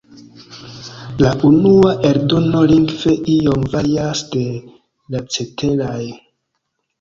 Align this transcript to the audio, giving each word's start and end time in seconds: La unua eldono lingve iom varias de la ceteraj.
La 1.25 1.33
unua 1.49 1.91
eldono 2.11 2.61
lingve 2.71 3.13
iom 3.35 3.67
varias 3.75 4.25
de 4.33 4.43
la 5.17 5.23
ceteraj. 5.37 6.01